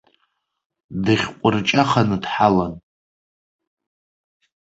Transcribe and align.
Дыхьҟәырҷаханы 1.03 2.17
дҳалан. 2.23 2.73